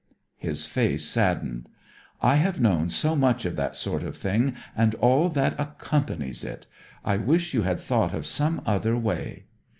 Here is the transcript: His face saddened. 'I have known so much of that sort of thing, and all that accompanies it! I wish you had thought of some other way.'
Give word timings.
His 0.39 0.65
face 0.65 1.05
saddened. 1.05 1.69
'I 2.23 2.35
have 2.37 2.59
known 2.59 2.89
so 2.89 3.15
much 3.15 3.45
of 3.45 3.55
that 3.57 3.77
sort 3.77 4.01
of 4.01 4.17
thing, 4.17 4.55
and 4.75 4.95
all 4.95 5.29
that 5.29 5.53
accompanies 5.59 6.43
it! 6.43 6.65
I 7.05 7.17
wish 7.17 7.53
you 7.53 7.61
had 7.61 7.79
thought 7.79 8.15
of 8.15 8.25
some 8.25 8.63
other 8.65 8.97
way.' 8.97 9.45